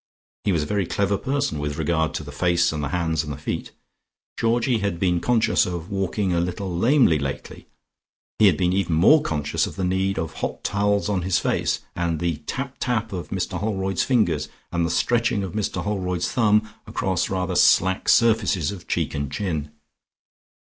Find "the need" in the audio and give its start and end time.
9.75-10.17